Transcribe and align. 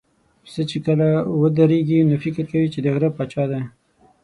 پسه 0.43 0.61
چې 0.69 0.77
کله 0.85 1.07
ودرېږي، 1.41 1.99
نو 2.09 2.15
فکر 2.23 2.43
کوي 2.51 2.67
چې 2.73 2.79
د 2.81 2.87
غره 2.93 3.09
پاچا 3.17 3.43
دی. 3.51 3.61